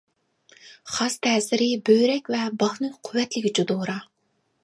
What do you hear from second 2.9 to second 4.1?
قۇۋۋەتلىگۈچى دورا.